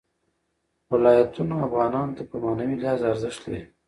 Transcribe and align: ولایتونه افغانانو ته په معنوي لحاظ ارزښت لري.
ولایتونه 0.91 1.55
افغانانو 1.67 2.15
ته 2.17 2.23
په 2.29 2.35
معنوي 2.43 2.75
لحاظ 2.81 3.01
ارزښت 3.11 3.41
لري. 3.49 3.63